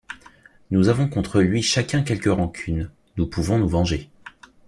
[0.71, 4.09] Nous avons contre lui chacun quelque rancune; Nous pouvons nous venger.